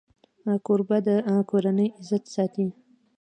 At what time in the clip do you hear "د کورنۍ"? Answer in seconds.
1.07-1.87